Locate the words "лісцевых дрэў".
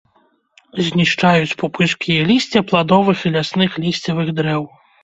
3.87-4.63